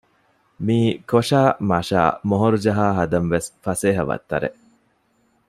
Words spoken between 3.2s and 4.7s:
ވެސް ފަސޭހަ ވައްތަރެއް